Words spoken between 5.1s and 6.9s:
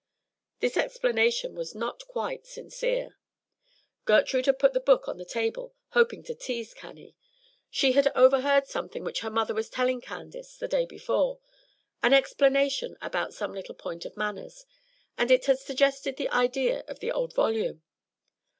the table, hoping to tease